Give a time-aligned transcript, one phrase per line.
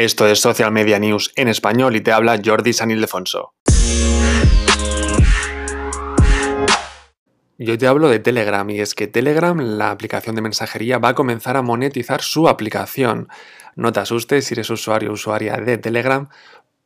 [0.00, 3.52] Esto es Social Media News en español y te habla Jordi San Ildefonso.
[7.58, 11.14] Yo te hablo de Telegram y es que Telegram, la aplicación de mensajería, va a
[11.14, 13.28] comenzar a monetizar su aplicación.
[13.76, 16.30] No te asustes si eres usuario o usuaria de Telegram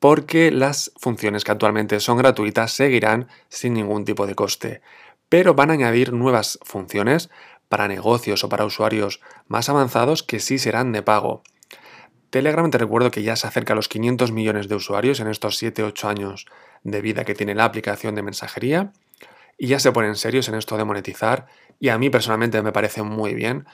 [0.00, 4.82] porque las funciones que actualmente son gratuitas seguirán sin ningún tipo de coste.
[5.28, 7.30] Pero van a añadir nuevas funciones
[7.68, 11.44] para negocios o para usuarios más avanzados que sí serán de pago.
[12.34, 15.62] Telegram te recuerdo que ya se acerca a los 500 millones de usuarios en estos
[15.62, 16.46] 7-8 años
[16.82, 18.92] de vida que tiene la aplicación de mensajería.
[19.56, 21.46] Y ya se ponen serios en esto de monetizar
[21.78, 23.66] y a mí personalmente me parece muy bien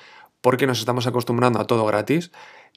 [0.43, 2.33] porque nos estamos acostumbrando a todo gratis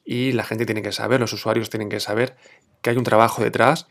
[0.05, 2.37] y la gente tiene que saber, los usuarios tienen que saber
[2.81, 3.87] que hay un trabajo detrás,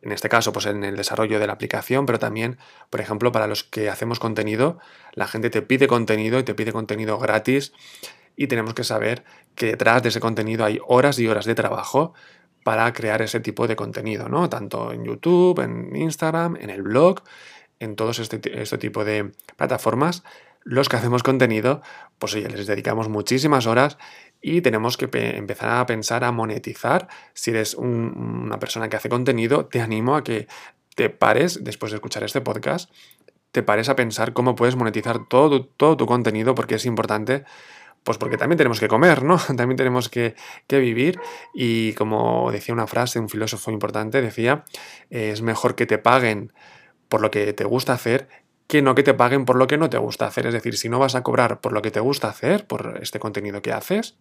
[0.00, 2.56] en este caso pues en el desarrollo de la aplicación, pero también,
[2.88, 4.78] por ejemplo, para los que hacemos contenido,
[5.12, 7.74] la gente te pide contenido y te pide contenido gratis
[8.36, 12.14] y tenemos que saber que detrás de ese contenido hay horas y horas de trabajo
[12.64, 14.48] para crear ese tipo de contenido, ¿no?
[14.48, 17.22] Tanto en YouTube, en Instagram, en el blog,
[17.80, 20.22] en todos este, este tipo de plataformas,
[20.64, 21.82] los que hacemos contenido,
[22.18, 23.98] pues oye, les dedicamos muchísimas horas
[24.40, 27.08] y tenemos que empezar a pensar a monetizar.
[27.34, 30.46] Si eres una persona que hace contenido, te animo a que
[30.94, 32.90] te pares, después de escuchar este podcast,
[33.50, 37.44] te pares a pensar cómo puedes monetizar todo, todo tu contenido porque es importante
[38.04, 39.38] pues porque también tenemos que comer, ¿no?
[39.56, 40.34] También tenemos que,
[40.68, 41.20] vivir
[41.54, 44.64] y como decía una frase, un filósofo importante, decía,
[45.10, 46.52] es mejor que te paguen
[47.08, 48.28] por lo que te gusta hacer
[48.66, 50.46] que no que te paguen por lo que no te gusta hacer.
[50.46, 53.18] Es decir, si no vas a cobrar por lo que te gusta hacer, por este
[53.18, 54.16] contenido que haces,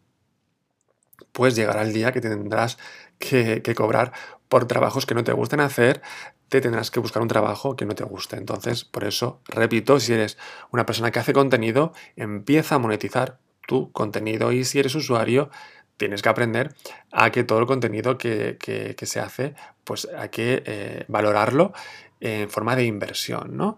[1.31, 2.77] pues llegará el día que tendrás
[3.17, 4.11] que, que cobrar
[4.49, 6.01] por trabajos que no te gusten hacer,
[6.49, 8.35] te tendrás que buscar un trabajo que no te guste.
[8.35, 10.37] Entonces, por eso, repito, si eres
[10.71, 13.39] una persona que hace contenido, empieza a monetizar
[13.71, 15.49] tu contenido y si eres usuario
[15.95, 16.75] tienes que aprender
[17.09, 18.57] a que todo el contenido que,
[19.01, 19.55] se hace
[19.85, 21.71] pues hay que eh, valorarlo
[22.19, 23.77] en forma de inversión, ¿no?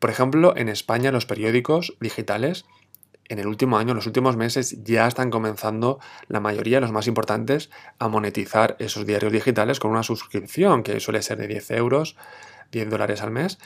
[0.00, 2.64] Por ejemplo, en España los periódicos digitales
[3.28, 7.06] en el último año, en los últimos meses, ya están comenzando la mayoría, los más
[7.06, 7.70] importantes,
[8.00, 12.16] a monetizar esos diarios digitales con una suscripción que suele ser de 10 euros,
[12.72, 13.58] 10 dólares al mes,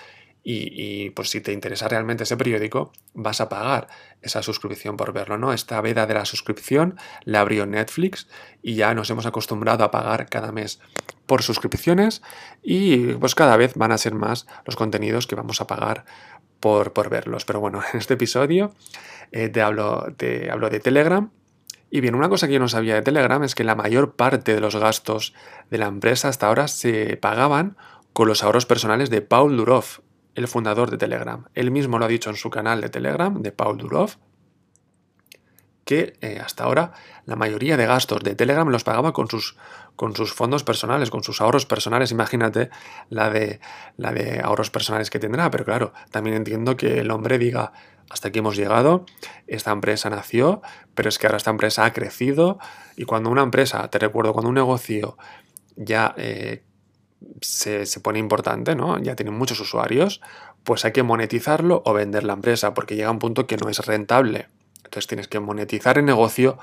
[0.44, 3.86] y, pues si te interesa realmente ese periódico, vas a pagar
[4.22, 5.52] esa suscripción por verlo, ¿no?
[5.52, 8.28] Esta veda de la suscripción la abrió Netflix
[8.60, 10.80] y ya nos hemos acostumbrado a pagar cada mes
[11.26, 12.22] por suscripciones
[12.62, 16.04] y pues cada vez van a ser más los contenidos que vamos a pagar
[16.58, 17.44] por, por verlos.
[17.44, 18.74] Pero bueno, en este episodio
[19.30, 21.30] eh, te, hablo, te hablo de Telegram.
[21.90, 24.54] Y bien, una cosa que yo no sabía de Telegram es que la mayor parte
[24.54, 25.34] de los gastos
[25.70, 27.76] de la empresa hasta ahora se pagaban
[28.14, 30.00] con los ahorros personales de Paul Durov,
[30.34, 31.46] el fundador de Telegram.
[31.54, 34.16] Él mismo lo ha dicho en su canal de Telegram, de Paul Durov,
[35.84, 36.92] que eh, hasta ahora
[37.26, 39.56] la mayoría de gastos de Telegram los pagaba con sus,
[39.96, 42.12] con sus fondos personales, con sus ahorros personales.
[42.12, 42.70] Imagínate
[43.10, 43.60] la de,
[43.96, 47.72] la de ahorros personales que tendrá, pero claro, también entiendo que el hombre diga,
[48.10, 49.06] hasta aquí hemos llegado,
[49.46, 50.62] esta empresa nació,
[50.94, 52.58] pero es que ahora esta empresa ha crecido
[52.96, 55.16] y cuando una empresa, te recuerdo, cuando un negocio
[55.76, 56.62] ya eh,
[57.40, 58.98] se, pone importante, ¿no?
[58.98, 60.20] Ya tiene muchos usuarios,
[60.64, 63.84] pues hay que monetizarlo o vender la empresa, porque llega un punto que no es
[63.84, 64.48] rentable.
[64.78, 66.58] Entonces tienes que monetizar el negocio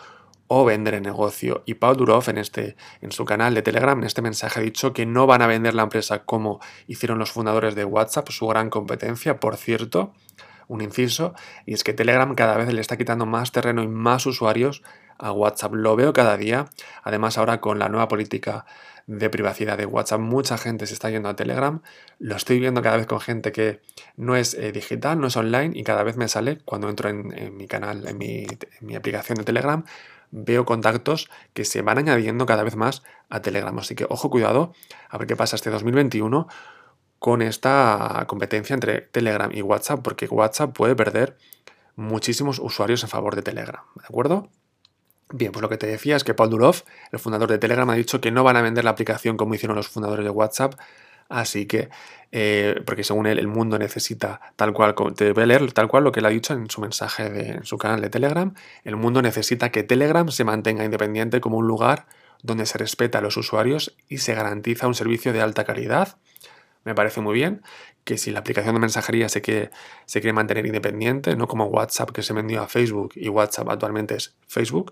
[0.47, 1.63] o vender el negocio.
[1.65, 4.93] Y Paul Durov en, este, en su canal de Telegram, en este mensaje, ha dicho
[4.93, 8.69] que no van a vender la empresa como hicieron los fundadores de WhatsApp, su gran
[8.69, 10.11] competencia, por cierto,
[10.67, 11.33] un inciso,
[11.65, 14.83] y es que Telegram cada vez le está quitando más terreno y más usuarios
[15.19, 15.73] a WhatsApp.
[15.73, 16.65] Lo veo cada día.
[17.03, 18.65] Además, ahora con la nueva política
[19.05, 21.81] de privacidad de WhatsApp, mucha gente se está yendo a Telegram.
[22.19, 23.81] Lo estoy viendo cada vez con gente que
[24.17, 27.57] no es eh, digital, no es online y cada vez me sale cuando entro en,
[27.57, 29.83] mi canal, en mi, en mi aplicación de Telegram,
[30.31, 33.77] veo contactos que se van añadiendo cada vez más a Telegram.
[33.79, 34.73] Así que ojo, cuidado,
[35.09, 36.47] a ver qué pasa este 2021
[37.17, 41.37] con esta competencia entre Telegram y WhatsApp, porque WhatsApp puede perder
[41.95, 44.49] muchísimos usuarios a favor de Telegram, ¿de acuerdo?
[45.31, 46.77] Bien, pues lo que te decía es que Paul Durov,
[47.11, 49.75] el fundador de Telegram, ha dicho que no van a vender la aplicación como hicieron
[49.75, 50.73] los fundadores de WhatsApp,
[51.29, 51.89] así que,
[52.31, 56.11] eh, porque según él, el mundo necesita tal cual, te voy leer tal cual lo
[56.11, 59.21] que él ha dicho en su mensaje de, en su canal de Telegram, el mundo
[59.21, 62.07] necesita que Telegram se mantenga independiente como un lugar
[62.41, 66.17] donde se respeta a los usuarios y se garantiza un servicio de alta calidad.
[66.89, 67.61] Me parece muy bien
[68.03, 69.69] que si la aplicación de mensajería se quiere,
[70.07, 74.15] se quiere mantener independiente, no como WhatsApp que se vendió a Facebook y WhatsApp actualmente
[74.15, 74.91] es Facebook,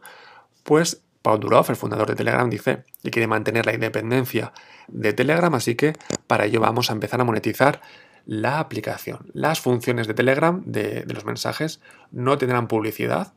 [0.62, 4.54] pues Paul Durov, el fundador de Telegram, dice que quiere mantener la independencia
[4.88, 5.94] de Telegram, así que
[6.28, 7.82] para ello vamos a empezar a monetizar
[8.28, 9.32] la aplicación.
[9.34, 13.34] Las funciones de Telegram, de, de los mensajes, no tendrán publicidad,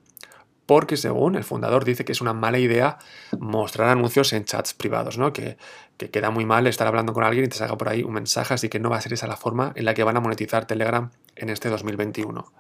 [0.71, 2.99] porque según el fundador dice que es una mala idea
[3.41, 5.33] mostrar anuncios en chats privados, ¿no?
[5.33, 5.57] Que,
[5.97, 8.55] que queda muy mal estar hablando con alguien y te salga por ahí un mensaje,
[8.55, 10.67] así que no va a ser esa la forma en la que van a monetizar
[10.67, 12.53] Telegram en este 2021.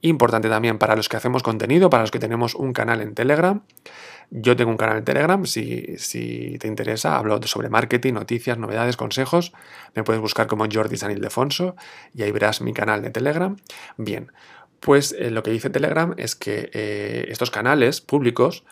[0.00, 3.60] Importante también para los que hacemos contenido, para los que tenemos un canal en Telegram.
[4.30, 8.96] Yo tengo un canal en Telegram, si, si te interesa, hablo sobre marketing, noticias, novedades,
[8.96, 9.52] consejos.
[9.94, 11.76] Me puedes buscar como Jordi San Ildefonso
[12.14, 13.58] y ahí verás mi canal de Telegram.
[13.98, 14.32] Bien,
[14.80, 18.64] pues eh, lo que dice Telegram es que eh, estos canales públicos,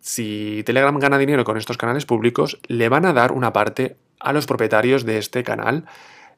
[0.00, 4.32] si Telegram gana dinero con estos canales públicos, le van a dar una parte a
[4.32, 5.86] los propietarios de este canal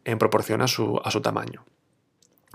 [0.05, 1.64] en proporción a su, a su tamaño.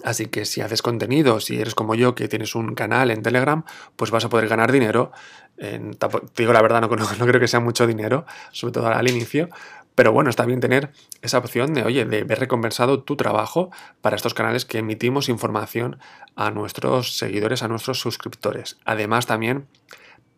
[0.04, 3.64] Así que si haces contenido, si eres como yo que tienes un canal en Telegram,
[3.96, 5.12] pues vas a poder ganar dinero.
[5.58, 5.78] te
[6.38, 9.50] digo la verdad, no, creo que sea mucho dinero, sobre todo al inicio,
[10.00, 13.69] pero bueno, está bien tener esa opción de, oye, de ver recompensado tu trabajo
[14.00, 16.00] para estos canales que emitimos información
[16.38, 18.78] a nuestros seguidores, a nuestros suscriptores.
[18.86, 19.68] Además también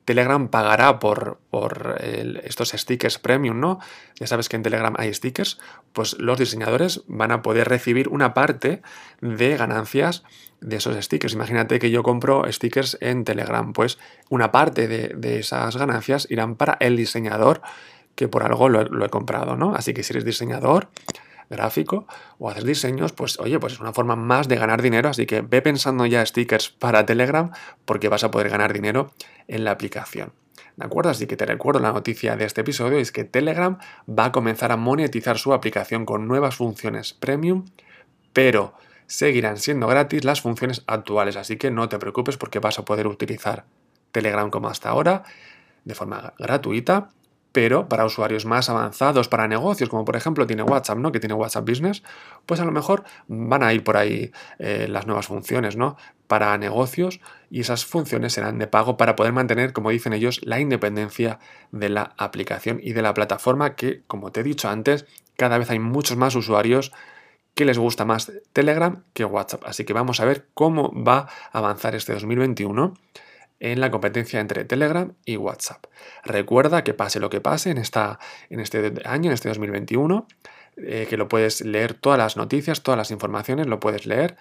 [0.03, 3.77] Telegram pagará por, por estos stickers premium, ¿no?
[4.15, 5.59] Ya sabes que en Telegram hay stickers,
[5.93, 8.81] pues los diseñadores van a poder recibir una parte
[9.21, 10.23] de ganancias
[10.59, 11.33] de esos stickers.
[11.33, 16.77] Imagínate que yo compro stickers en Telegram, pues una parte de, esas ganancias irán para
[16.79, 17.61] el diseñador
[18.15, 19.75] que por algo lo, he comprado, ¿no?
[19.75, 20.89] Así que si eres diseñador,
[21.49, 22.07] gráfico
[22.39, 25.41] o haces diseños, pues oye, pues es una forma más de ganar dinero, así que
[25.41, 27.51] ve pensando ya stickers para Telegram
[27.85, 29.11] porque vas a poder ganar dinero
[29.47, 30.31] en la aplicación.
[30.77, 31.09] ¿De acuerdo?
[31.09, 33.77] Así que te recuerdo la noticia de este episodio, es que Telegram
[34.07, 37.65] va a comenzar a monetizar su aplicación con nuevas funciones premium,
[38.31, 38.73] pero
[39.05, 43.07] seguirán siendo gratis las funciones actuales, así que no te preocupes porque vas a poder
[43.07, 43.65] utilizar
[44.13, 45.23] Telegram como hasta ahora
[45.83, 47.09] de forma gratuita
[47.51, 51.11] pero para usuarios más avanzados, para negocios, como por ejemplo tiene WhatsApp, ¿no?
[51.11, 52.03] Que tiene WhatsApp Business,
[52.45, 55.97] pues a lo mejor van a ir por ahí eh, las nuevas funciones, ¿no?
[56.27, 57.19] Para negocios
[57.49, 61.39] y esas funciones serán de pago para poder mantener, como dicen ellos, la independencia
[61.71, 65.05] de la aplicación y de la plataforma que, como te he dicho antes,
[65.35, 66.93] cada vez hay muchos más usuarios
[67.53, 69.63] que les gusta más Telegram que WhatsApp.
[69.65, 72.93] Así que vamos a ver cómo va a avanzar este 2021
[73.61, 75.85] en la competencia entre Telegram y WhatsApp.
[76.25, 78.19] Recuerda que pase lo que pase en, esta,
[78.49, 80.27] en este año, en este 2021,
[80.77, 84.35] eh, que lo puedes leer todas las noticias, todas las informaciones, lo puedes leer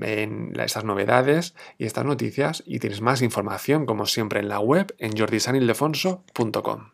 [0.00, 4.94] en estas novedades y estas noticias y tienes más información como siempre en la web
[4.98, 6.88] en jordisanildefonso.com.